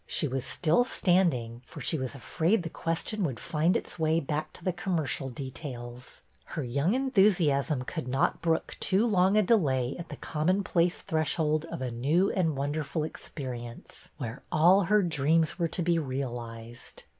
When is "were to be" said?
15.59-15.99